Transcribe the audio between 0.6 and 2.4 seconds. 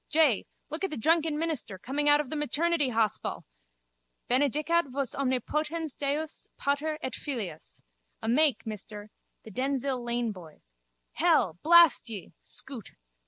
look at the drunken minister coming out of the